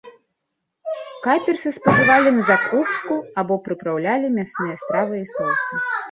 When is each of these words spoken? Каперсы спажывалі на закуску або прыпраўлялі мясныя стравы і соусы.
Каперсы 1.25 1.73
спажывалі 1.75 2.29
на 2.37 2.43
закуску 2.51 3.13
або 3.41 3.53
прыпраўлялі 3.67 4.27
мясныя 4.39 4.75
стравы 4.85 5.21
і 5.21 5.29
соусы. 5.35 5.81